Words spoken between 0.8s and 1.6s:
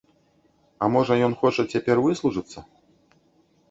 А можа ён